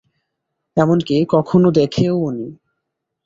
এমনকি 0.77 1.15
কখনো 1.25 1.67
দেখেওনি। 1.71 2.47